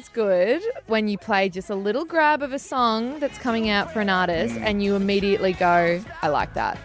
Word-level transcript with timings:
always 0.00 0.08
good 0.10 0.62
when 0.86 1.08
you 1.08 1.18
play 1.18 1.48
just 1.50 1.68
a 1.68 1.74
little 1.74 2.04
grab 2.06 2.42
of 2.42 2.52
a 2.54 2.58
song 2.58 3.18
that's 3.20 3.36
coming 3.38 3.68
out 3.68 3.92
for 3.92 4.00
an 4.00 4.08
artist 4.08 4.54
Mm. 4.54 4.62
and 4.64 4.82
you 4.82 4.94
immediately 4.94 5.52
go, 5.52 6.02
I 6.22 6.28
like 6.28 6.54
that. 6.54 6.78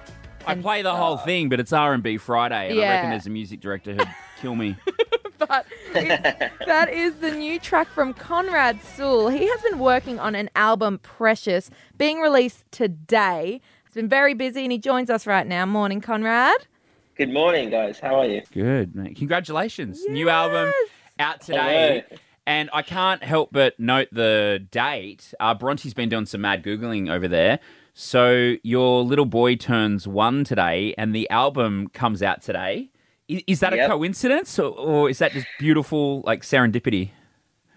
I 0.46 0.56
play 0.56 0.82
the 0.82 0.94
whole 0.94 1.18
thing, 1.18 1.48
but 1.50 1.60
it's 1.62 1.72
R 1.72 1.94
and 1.94 2.04
B 2.04 2.18
Friday, 2.18 2.72
and 2.72 2.80
I 2.80 2.82
Yeah. 2.82 2.92
reckon 2.96 3.10
there's 3.12 3.26
a 3.26 3.30
music 3.30 3.62
director 3.62 3.94
who'd 3.94 4.08
kill 4.42 4.56
me. 4.56 4.76
but 5.40 5.66
it- 5.94 6.52
that 6.68 6.90
is 6.92 7.16
the 7.16 7.32
new 7.32 7.58
track 7.58 7.88
from 7.88 8.14
Conrad 8.14 8.82
Sewell. 8.84 9.30
He 9.30 9.48
has 9.48 9.62
been 9.62 9.80
working 9.80 10.20
on 10.20 10.36
an 10.36 10.50
album, 10.56 11.00
Precious, 11.00 11.70
being 11.98 12.20
released 12.20 12.66
today. 12.72 13.62
He's 13.86 13.94
been 13.94 14.10
very 14.10 14.34
busy 14.34 14.64
and 14.64 14.72
he 14.74 14.78
joins 14.78 15.10
us 15.10 15.26
right 15.26 15.48
now. 15.48 15.66
Morning, 15.66 16.02
Conrad. 16.02 16.68
Good 17.16 17.32
morning, 17.32 17.70
guys. 17.70 17.98
How 18.00 18.16
are 18.20 18.26
you? 18.28 18.42
Good, 18.52 18.94
mate. 18.94 19.16
Congratulations. 19.16 20.04
New 20.10 20.28
album 20.28 20.74
out 21.18 21.46
Hello. 21.46 22.02
Today. 22.46 22.60
And 22.60 22.70
I 22.74 22.82
can't 22.82 23.24
help 23.24 23.50
but 23.52 23.80
note 23.80 24.08
the 24.12 24.66
date. 24.72 25.34
Uh, 25.40 25.54
Bronte's 25.54 25.94
been 25.94 26.10
doing 26.10 26.26
some 26.26 26.42
mad 26.42 26.64
Googling 26.64 27.10
over 27.10 27.28
there. 27.28 27.60
So 27.94 28.56
your 28.64 29.04
little 29.04 29.26
boy 29.26 29.56
turns 29.56 30.08
one 30.08 30.44
today, 30.44 30.94
and 30.98 31.16
the 31.16 31.30
album 31.30 31.88
comes 31.90 32.22
out 32.22 32.42
today. 32.42 32.90
Is, 33.28 33.44
is 33.48 33.60
that 33.62 33.74
a 33.74 33.88
coincidence, 33.88 34.60
or, 34.60 34.72
or 34.78 35.10
is 35.10 35.20
that 35.20 35.32
just 35.32 35.48
beautiful, 35.60 36.22
like 36.22 36.44
serendipity? 36.44 37.12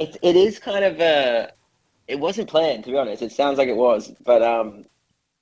It, 0.00 0.16
it 0.22 0.36
is 0.36 0.58
kind 0.58 0.84
of 0.84 1.00
a. 1.00 1.52
It 2.08 2.18
wasn't 2.18 2.48
planned, 2.48 2.84
to 2.84 2.90
be 2.90 2.96
honest. 2.98 3.22
It 3.22 3.32
sounds 3.32 3.58
like 3.58 3.68
it 3.68 3.76
was, 3.76 4.12
but 4.24 4.42
um, 4.42 4.86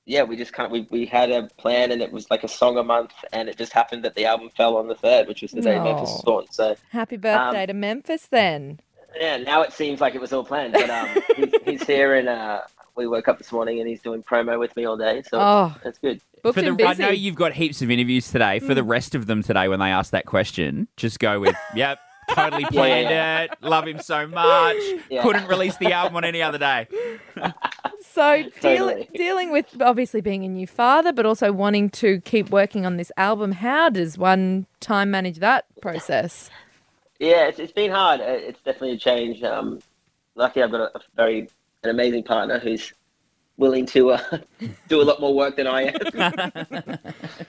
yeah, 0.05 0.23
we 0.25 0.37
just 0.37 0.53
kind 0.53 0.67
of 0.67 0.73
we, 0.73 0.87
we 0.91 1.07
had 1.07 1.31
a 1.31 1.49
plan, 1.57 1.91
and 1.91 2.03
it 2.03 2.13
was 2.13 2.31
like 2.31 2.45
a 2.45 2.49
song 2.49 2.77
a 2.77 2.85
month, 2.85 3.13
and 3.33 3.49
it 3.49 3.57
just 3.57 3.73
happened 3.73 4.05
that 4.05 4.15
the 4.15 4.27
album 4.27 4.51
fell 4.57 4.77
on 4.77 4.89
the 4.89 4.95
third, 4.95 5.27
which 5.27 5.43
was 5.43 5.53
the 5.53 5.63
day 5.63 5.79
Memphis 5.79 6.11
was 6.11 6.23
born. 6.23 6.45
So 6.51 6.77
Happy 6.91 7.17
birthday 7.17 7.63
Um, 7.63 7.67
to 7.69 7.75
Memphis 7.75 8.27
then. 8.27 8.81
Yeah, 9.21 9.37
now 9.39 9.63
it 9.63 9.73
seems 9.73 10.01
like 10.01 10.15
it 10.15 10.21
was 10.21 10.33
all 10.33 10.45
planned, 10.45 10.73
but 10.73 10.89
um, 10.91 11.09
he's, 11.37 11.53
he's 11.65 11.83
here, 11.87 12.15
and 12.15 12.29
uh, 12.29 12.61
we 12.97 13.07
woke 13.07 13.29
up 13.29 13.39
this 13.39 13.53
morning, 13.53 13.79
and 13.81 13.89
he's 13.89 14.01
doing 14.01 14.23
promo 14.23 14.59
with 14.59 14.75
me 14.77 14.85
all 14.85 14.97
day, 14.97 15.23
so 15.23 15.39
Oh, 15.41 15.75
that's 15.85 15.99
good. 15.99 16.21
booked 16.43 16.55
For 16.55 16.63
the, 16.63 16.69
and 16.71 16.83
I 16.83 16.95
know 16.95 17.11
you've 17.11 17.35
got 17.35 17.53
heaps 17.53 17.83
of 17.83 17.91
interviews 17.91 18.31
today. 18.31 18.59
For 18.59 18.75
the 18.75 18.85
rest 18.85 19.15
of 19.15 19.27
them 19.27 19.43
today, 19.43 19.69
when 19.69 19.81
they 19.81 19.91
ask 19.91 20.11
that 20.13 20.27
question, 20.27 20.89
just 20.97 21.19
go 21.19 21.41
with, 21.41 21.57
"Yep, 21.75 21.99
totally 22.35 22.65
planned 22.67 23.51
it. 23.51 23.59
Love 23.63 23.87
him 23.87 24.01
so 24.01 24.27
much. 24.27 24.77
Yeah. 25.11 25.23
Couldn't 25.23 25.47
release 25.49 25.77
the 25.77 25.93
album 25.93 26.17
on 26.17 26.25
any 26.25 26.43
other 26.43 26.59
day." 26.59 26.87
So 28.13 28.43
deal, 28.63 28.87
Totally. 28.89 29.09
dealing 29.15 29.53
with 29.53 29.67
obviously 29.83 30.23
being 30.23 30.43
a 30.45 30.49
new 30.49 30.67
father, 30.67 31.13
but 31.13 31.27
also 31.27 31.53
wanting 31.53 31.91
to 31.91 32.21
keep 32.23 32.49
working 32.49 32.87
on 32.87 32.97
this 32.97 33.13
album. 33.19 33.53
How 33.53 33.91
does 33.91 34.17
one 34.17 34.67
time 34.81 35.11
manage 35.11 35.39
that 35.41 35.67
process? 35.83 36.49
Yeah, 37.19 37.47
it's, 37.49 37.59
it's 37.59 37.73
been 37.73 37.91
hard. 37.91 38.21
Uh, 38.21 38.25
It's 38.25 38.61
definitely 38.63 38.93
a 38.93 38.99
change. 38.99 39.43
Um, 39.43 39.81
lucky 40.35 40.63
I've 40.63 40.71
got 40.71 40.81
a, 40.81 40.97
a 40.99 41.01
very 41.15 41.49
an 41.83 41.91
amazing 41.91 42.23
partner 42.25 42.59
who's 42.59 42.93
willing 43.59 43.87
to 43.87 44.11
uh, 44.11 44.39
do 44.89 45.01
a 45.01 45.05
lot 45.05 45.19
more 45.21 45.35
work 45.35 45.57
than 45.57 45.67
I 45.67 45.83
am. 45.85 46.99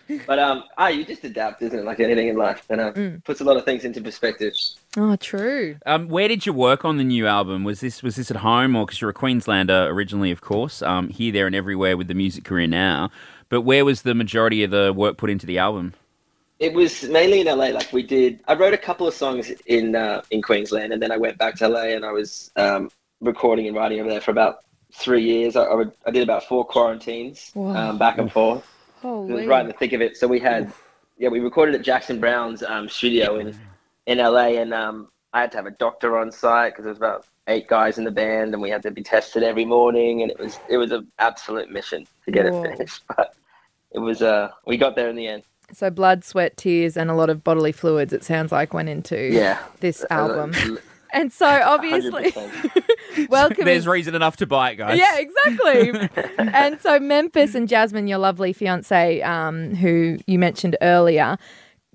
but 0.28 0.40
um, 0.40 0.64
ah, 0.78 0.88
you 0.88 1.04
just 1.04 1.24
adapt, 1.26 1.62
isn't 1.62 1.78
it? 1.80 1.84
Like 1.84 2.00
anything 2.00 2.30
in 2.30 2.38
life, 2.38 2.64
and 2.70 2.80
uh, 2.80 2.92
Mm. 2.94 3.24
puts 3.26 3.42
a 3.42 3.44
lot 3.44 3.58
of 3.58 3.66
things 3.66 3.84
into 3.84 4.00
perspective. 4.02 4.54
Oh, 4.96 5.16
true. 5.18 5.76
Um, 5.86 6.08
where 6.08 6.28
did 6.30 6.46
you 6.46 6.54
work 6.54 6.86
on 6.86 6.98
the 6.98 7.04
new 7.04 7.28
album? 7.28 7.64
Was 7.66 7.82
this 7.82 8.02
was 8.04 8.16
this 8.16 8.32
at 8.32 8.38
home, 8.38 8.76
or 8.76 8.86
because 8.86 9.02
you're 9.02 9.10
a 9.10 9.14
Queenslander 9.14 9.88
originally, 9.90 10.32
of 10.32 10.40
course, 10.42 10.82
um, 10.82 11.10
here, 11.10 11.32
there, 11.34 11.46
and 11.46 11.56
everywhere 11.56 11.98
with 11.98 12.08
the 12.08 12.14
music 12.16 12.44
career 12.46 12.68
now? 12.68 13.10
But 13.50 13.62
where 13.62 13.84
was 13.86 14.02
the 14.04 14.14
majority 14.16 14.64
of 14.64 14.72
the 14.72 14.94
work 14.94 15.18
put 15.18 15.30
into 15.30 15.46
the 15.46 15.58
album? 15.58 15.94
It 16.60 16.74
was 16.74 17.04
mainly 17.04 17.42
in 17.42 17.48
LA. 17.48 17.68
Like 17.68 17.94
we 17.94 18.04
did, 18.04 18.40
I 18.48 18.56
wrote 18.56 18.74
a 18.74 18.78
couple 18.78 19.08
of 19.08 19.14
songs 19.14 19.52
in 19.68 19.96
uh, 19.96 20.22
in 20.32 20.42
Queensland, 20.42 20.92
and 20.94 21.02
then 21.02 21.12
I 21.12 21.18
went 21.18 21.38
back 21.38 21.56
to 21.56 21.68
LA, 21.68 21.90
and 21.96 22.04
I 22.04 22.12
was 22.12 22.52
um, 22.56 22.90
recording 23.22 23.68
and 23.68 23.76
writing 23.76 24.00
over 24.00 24.10
there 24.10 24.22
for 24.22 24.32
about 24.32 24.64
three 24.94 25.24
years. 25.24 25.56
I, 25.56 25.64
I, 25.64 25.76
would, 25.76 25.92
I 26.06 26.12
did 26.12 26.24
about 26.24 26.44
four 26.46 26.66
quarantines 26.66 27.52
Wow. 27.54 27.76
um, 27.92 27.98
back 27.98 28.18
and 28.18 28.32
forth. 28.32 28.66
It 29.04 29.34
was 29.34 29.46
right 29.46 29.62
in 29.62 29.68
the 29.68 29.74
thick 29.74 29.94
of 29.94 30.02
it. 30.02 30.18
So 30.18 30.28
we 30.28 30.40
had, 30.40 30.74
yeah, 31.18 31.30
we 31.30 31.40
recorded 31.40 31.76
at 31.76 31.84
Jackson 31.84 32.20
Browne's 32.20 32.64
um, 32.64 32.90
studio 32.90 33.38
in 33.38 33.58
in 34.08 34.18
LA, 34.18 34.58
and 34.62 34.74
um, 34.74 35.10
I 35.34 35.42
had 35.42 35.52
to 35.52 35.58
have 35.58 35.68
a 35.68 35.72
doctor 35.72 36.18
on 36.18 36.32
site 36.32 36.74
because 36.74 36.84
there 36.86 36.92
was 36.92 36.98
about 36.98 37.26
eight 37.48 37.68
guys 37.68 37.98
in 37.98 38.04
the 38.04 38.12
band, 38.12 38.54
and 38.54 38.62
we 38.62 38.70
had 38.70 38.82
to 38.84 38.92
be 38.92 39.04
tested 39.04 39.44
every 39.44 39.66
morning, 39.66 40.24
and 40.24 40.32
it 40.32 40.40
was 40.40 40.60
it 40.70 40.78
was 40.78 40.92
an 40.92 41.08
absolute 41.20 41.70
mission 41.70 42.08
to 42.26 42.32
get 42.32 42.46
Whoa. 42.52 42.64
it 42.64 42.78
finished. 42.78 43.04
But 43.16 43.36
it 43.92 44.00
was, 44.00 44.22
uh, 44.22 44.52
we 44.66 44.78
got 44.78 44.96
there 44.96 45.10
in 45.10 45.16
the 45.16 45.28
end. 45.28 45.44
So 45.74 45.90
blood, 45.90 46.24
sweat, 46.24 46.56
tears, 46.58 46.96
and 46.98 47.10
a 47.10 47.14
lot 47.14 47.30
of 47.30 47.44
bodily 47.44 47.72
fluids. 47.72 48.14
It 48.14 48.24
sounds 48.24 48.52
like 48.52 48.74
went 48.74 48.90
into 48.90 49.32
Yeah, 49.34 49.60
this 49.80 50.06
album. 50.10 50.54
And 51.14 51.32
so 51.32 51.46
obviously, 51.48 52.34
100%. 52.34 53.56
There's 53.64 53.88
reason 53.88 54.14
enough 54.14 54.36
to 54.38 54.46
buy 54.46 54.72
it, 54.72 54.76
guys. 54.76 55.00
yeah, 55.00 55.18
exactly. 55.18 56.10
and 56.38 56.80
so 56.82 57.00
Memphis 57.00 57.56
and 57.56 57.68
Jasmine, 57.68 58.08
your 58.08 58.18
lovely 58.18 58.52
fiance, 58.52 59.22
um, 59.22 59.74
who 59.76 60.18
you 60.28 60.38
mentioned 60.38 60.76
earlier, 60.82 61.38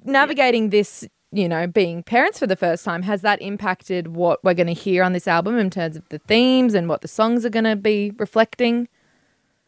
navigating 0.05 0.71
this, 0.71 1.07
you 1.31 1.47
know, 1.47 1.67
being 1.67 2.03
parents 2.03 2.39
for 2.39 2.47
the 2.47 2.57
first 2.57 2.87
time, 2.87 3.03
has 3.03 3.21
that 3.21 3.41
impacted 3.43 4.09
what 4.17 4.43
we're 4.45 4.55
going 4.55 4.67
to 4.67 4.73
hear 4.73 5.05
on 5.05 5.13
this 5.13 5.29
album 5.29 5.59
in 5.59 5.69
terms 5.69 5.95
of 5.95 6.09
the 6.09 6.19
themes 6.19 6.73
and 6.73 6.89
what 6.89 7.03
the 7.03 7.09
songs 7.09 7.45
are 7.45 7.51
going 7.51 7.65
to 7.65 7.77
be 7.77 8.13
reflecting? 8.19 8.89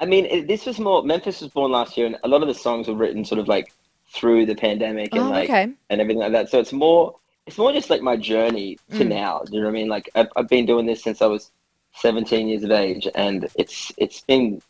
I 0.01 0.07
mean, 0.07 0.47
this 0.47 0.65
was 0.65 0.79
more. 0.81 1.03
Memphis 1.05 1.43
was 1.43 1.51
born 1.51 1.71
last 1.71 1.99
year, 1.99 2.07
and 2.07 2.17
a 2.25 2.29
lot 2.29 2.41
of 2.41 2.49
the 2.49 2.55
songs 2.55 2.89
were 2.89 2.95
written 2.95 3.27
sort 3.27 3.39
of 3.39 3.47
like 3.47 3.73
through 4.15 4.47
the 4.47 4.55
pandemic 4.55 5.15
and 5.15 5.27
Oh, 5.27 5.31
like 5.31 5.51
okay. 5.51 5.73
and 5.91 6.01
everything 6.01 6.21
like 6.21 6.33
that. 6.33 6.49
So 6.51 6.59
it's 6.61 6.73
more. 6.73 7.17
It's 7.47 7.59
more 7.59 7.73
just 7.75 7.91
like 7.91 8.01
my 8.01 8.17
journey 8.17 8.79
to 8.93 9.05
Mm. 9.05 9.09
now. 9.09 9.41
Do 9.45 9.53
you 9.53 9.61
know 9.61 9.67
what 9.67 9.73
I 9.73 9.81
mean? 9.81 9.89
Like 9.89 10.09
I've, 10.15 10.29
I've 10.35 10.49
been 10.49 10.65
doing 10.65 10.87
this 10.87 11.03
since 11.03 11.21
I 11.21 11.27
was 11.27 11.51
17 11.97 12.49
years 12.49 12.65
of 12.65 12.71
age, 12.71 13.07
and 13.15 13.49
it's 13.55 13.93
it's 13.99 14.21
been, 14.23 14.63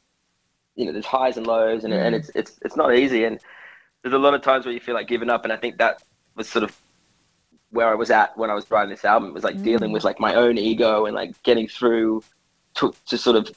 you 0.75 0.85
know, 0.87 0.93
there's 0.93 1.07
highs 1.07 1.37
and 1.37 1.47
lows, 1.47 1.85
and, 1.85 1.93
and 1.95 2.15
Mm. 2.15 2.19
it's 2.19 2.31
it's 2.35 2.59
it's 2.65 2.77
not 2.77 2.95
easy, 2.97 3.25
and 3.25 3.39
there's 4.03 4.15
a 4.15 4.19
lot 4.19 4.35
of 4.35 4.43
times 4.43 4.65
where 4.65 4.75
you 4.75 4.81
feel 4.81 4.95
like 4.97 5.07
giving 5.07 5.31
up, 5.31 5.45
and 5.45 5.53
I 5.53 5.57
think 5.57 5.79
that 5.79 6.03
was 6.35 6.49
sort 6.49 6.65
of 6.65 6.77
where 7.71 7.89
I 7.89 7.95
was 7.95 8.11
at 8.11 8.37
when 8.37 8.51
I 8.51 8.55
was 8.55 8.69
writing 8.71 8.91
this 8.91 9.05
album. 9.05 9.29
It 9.31 9.35
was 9.35 9.45
like 9.45 9.63
dealing 9.63 9.91
Mm. 9.91 9.95
with 9.95 10.05
like 10.05 10.19
my 10.19 10.35
own 10.35 10.59
ego 10.59 11.07
and 11.07 11.15
like 11.15 11.41
getting 11.45 11.69
through 11.69 12.25
to 12.75 12.93
to 13.07 13.17
sort 13.17 13.37
of 13.37 13.51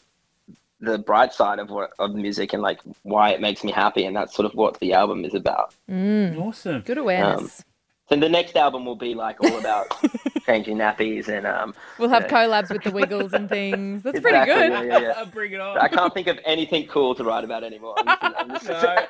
the 0.80 0.98
bright 0.98 1.34
side 1.34 1.60
of 1.60 1.70
what 1.70 1.92
of 2.00 2.14
music 2.14 2.54
and 2.54 2.62
like 2.62 2.80
why 3.04 3.30
it 3.32 3.42
makes 3.42 3.64
me 3.64 3.72
happy, 3.72 4.06
and 4.06 4.16
that's 4.16 4.36
sort 4.36 4.46
of 4.46 4.54
what 4.56 4.80
the 4.80 4.94
album 4.94 5.26
is 5.26 5.34
about. 5.34 5.74
Mm, 5.90 6.40
Awesome. 6.40 6.82
good 6.82 6.98
awareness. 6.98 7.64
So 8.10 8.16
the 8.16 8.30
next 8.30 8.56
album 8.56 8.86
will 8.86 8.96
be 8.96 9.16
like 9.16 9.42
all 9.44 9.58
about 9.60 9.88
changing 10.46 10.78
nappies 10.78 11.28
and 11.28 11.46
um. 11.46 11.74
we'll 12.00 12.08
have 12.08 12.24
yeah. 12.24 12.30
collabs 12.48 12.70
with 12.70 12.82
the 12.84 12.92
Wiggles 12.92 13.34
and 13.34 13.50
things. 13.50 14.04
That's 14.04 14.22
pretty 14.22 14.46
good. 14.46 14.72
Yeah, 14.72 14.84
yeah, 14.84 15.00
yeah. 15.00 15.26
Bring 15.34 15.52
it 15.52 15.60
on. 15.60 15.78
I 15.78 15.90
can't 15.90 16.14
think 16.14 16.28
of 16.28 16.40
anything 16.46 16.88
cool 16.88 17.16
to 17.16 17.24
write 17.26 17.44
about 17.44 17.66
anymore. 17.66 17.96
I'm 17.98 18.06
just, 18.06 18.24
I'm 18.40 18.50
just- 18.54 18.68
No. 18.70 19.06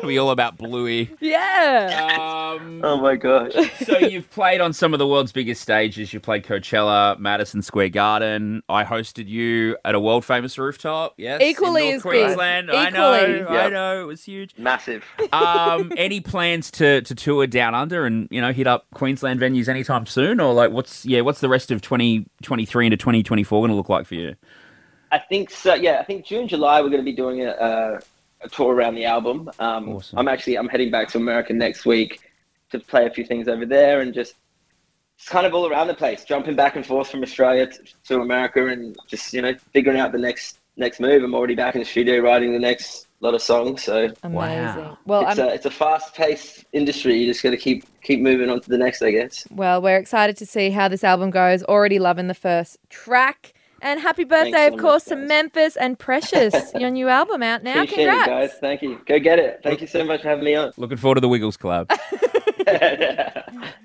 It'll 0.00 0.08
be 0.08 0.16
all 0.16 0.30
about 0.30 0.56
Bluey. 0.56 1.10
Yeah. 1.20 2.56
Um, 2.58 2.80
oh 2.82 2.96
my 2.96 3.16
gosh. 3.16 3.52
so 3.84 3.98
you've 3.98 4.30
played 4.30 4.62
on 4.62 4.72
some 4.72 4.94
of 4.94 4.98
the 4.98 5.06
world's 5.06 5.30
biggest 5.30 5.60
stages. 5.60 6.14
You 6.14 6.20
played 6.20 6.42
Coachella, 6.42 7.18
Madison 7.18 7.60
Square 7.60 7.90
Garden. 7.90 8.62
I 8.70 8.82
hosted 8.82 9.28
you 9.28 9.76
at 9.84 9.94
a 9.94 10.00
world 10.00 10.24
famous 10.24 10.56
rooftop. 10.56 11.12
Yes, 11.18 11.42
in 11.42 11.48
Equally 11.48 11.82
North 11.82 11.96
as 11.96 12.02
big. 12.02 12.10
Queensland. 12.24 12.70
I 12.70 12.88
know, 12.88 13.14
Equally. 13.14 13.58
I 13.58 13.68
know, 13.68 14.00
it 14.00 14.06
was 14.06 14.24
huge. 14.24 14.54
Massive. 14.56 15.04
Um, 15.32 15.92
any 15.98 16.20
plans 16.20 16.70
to, 16.72 17.02
to 17.02 17.14
tour 17.14 17.46
down 17.46 17.74
under 17.74 18.06
and 18.06 18.26
you 18.30 18.40
know 18.40 18.52
hit 18.52 18.66
up 18.66 18.86
Queensland 18.94 19.38
venues 19.38 19.68
anytime 19.68 20.06
soon, 20.06 20.40
or 20.40 20.54
like 20.54 20.70
what's 20.70 21.04
yeah 21.04 21.20
what's 21.20 21.40
the 21.40 21.48
rest 21.50 21.70
of 21.70 21.82
twenty 21.82 22.26
twenty 22.42 22.64
three 22.64 22.86
into 22.86 22.96
twenty 22.96 23.22
twenty 23.22 23.42
four 23.42 23.60
going 23.60 23.70
to 23.70 23.76
look 23.76 23.90
like 23.90 24.06
for 24.06 24.14
you? 24.14 24.34
I 25.12 25.18
think 25.18 25.50
so. 25.50 25.74
Yeah, 25.74 25.98
I 26.00 26.04
think 26.04 26.24
June, 26.24 26.48
July 26.48 26.80
we're 26.80 26.88
going 26.88 27.00
to 27.00 27.04
be 27.04 27.12
doing 27.12 27.42
a, 27.44 28.00
a, 28.40 28.46
a 28.46 28.48
tour 28.48 28.74
around 28.74 28.94
the 28.94 29.04
album. 29.04 29.50
Um, 29.58 29.88
Awesome. 29.90 30.18
I'm 30.18 30.28
actually 30.28 30.56
I'm 30.56 30.68
heading 30.68 30.90
back 30.90 31.08
to 31.08 31.18
America 31.18 31.52
next 31.52 31.86
week 31.86 32.20
to 32.70 32.78
play 32.78 33.06
a 33.06 33.10
few 33.10 33.24
things 33.24 33.48
over 33.48 33.66
there 33.66 34.00
and 34.00 34.14
just 34.14 34.34
it's 35.16 35.28
kind 35.28 35.46
of 35.46 35.54
all 35.54 35.70
around 35.70 35.88
the 35.88 35.94
place, 35.94 36.24
jumping 36.24 36.56
back 36.56 36.76
and 36.76 36.86
forth 36.86 37.10
from 37.10 37.22
Australia 37.22 37.66
to, 37.66 37.78
to 38.04 38.20
America 38.20 38.68
and 38.68 38.96
just 39.06 39.32
you 39.34 39.42
know 39.42 39.54
figuring 39.72 39.98
out 39.98 40.12
the 40.12 40.18
next 40.18 40.60
next 40.76 40.98
move. 40.98 41.22
I'm 41.22 41.34
already 41.34 41.54
back 41.54 41.74
in 41.74 41.80
the 41.80 41.84
studio 41.84 42.20
writing 42.20 42.52
the 42.52 42.58
next 42.58 43.06
lot 43.20 43.34
of 43.34 43.42
songs, 43.42 43.84
so 43.84 44.08
Amazing. 44.22 44.32
Wow. 44.32 44.98
Well, 45.04 45.28
it's 45.28 45.38
I'm, 45.38 45.48
a 45.48 45.50
it's 45.50 45.66
a 45.66 45.70
fast 45.70 46.14
paced 46.14 46.64
industry. 46.72 47.18
You 47.18 47.26
just 47.26 47.42
got 47.42 47.50
to 47.50 47.58
keep 47.58 47.84
keep 48.02 48.20
moving 48.20 48.48
on 48.48 48.60
to 48.62 48.68
the 48.68 48.78
next, 48.78 49.02
I 49.02 49.10
guess. 49.10 49.46
well, 49.50 49.82
we're 49.82 49.98
excited 49.98 50.36
to 50.38 50.46
see 50.46 50.70
how 50.70 50.88
this 50.88 51.04
album 51.04 51.30
goes. 51.30 51.62
Already 51.64 51.98
loving 51.98 52.26
the 52.26 52.34
first 52.34 52.78
track. 52.88 53.52
And 53.82 53.98
happy 54.00 54.24
birthday, 54.24 54.50
Thanks 54.50 54.72
so 54.72 54.74
of 54.74 54.80
course, 54.80 55.06
much, 55.10 55.18
to. 55.18 55.26
Memphis 55.26 55.76
and 55.76 55.98
Precious, 55.98 56.72
your 56.78 56.90
new 56.90 57.08
album 57.08 57.42
out 57.42 57.62
now. 57.62 57.82
Appreciate 57.82 58.06
Congrats. 58.06 58.26
it, 58.26 58.30
guys. 58.30 58.52
Thank 58.60 58.82
you. 58.82 59.00
Go 59.06 59.18
get 59.18 59.38
it. 59.38 59.60
Thank 59.62 59.80
you 59.80 59.86
so 59.86 60.04
much 60.04 60.22
for 60.22 60.28
having 60.28 60.44
me 60.44 60.54
on. 60.54 60.72
Looking 60.76 60.98
forward 60.98 61.14
to 61.16 61.20
the 61.20 61.28
Wiggles 61.28 61.56
collab. 61.56 61.90